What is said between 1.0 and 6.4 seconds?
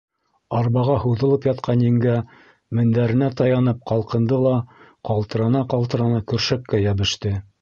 һуҙылып ятҡан еңгә мендәренә таянып ҡалҡынды ла ҡал-тырана-ҡалтырана